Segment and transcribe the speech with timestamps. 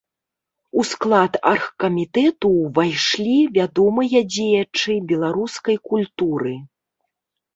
[0.83, 6.55] У склад аргкамітэту ўвайшлі вядомыя дзеячы беларускай культуры.